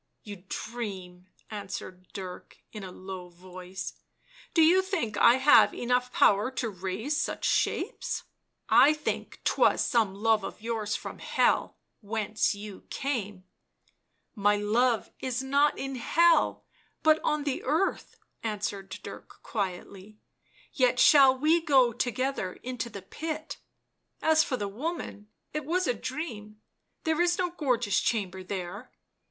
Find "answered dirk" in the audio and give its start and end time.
1.51-2.57, 18.41-19.43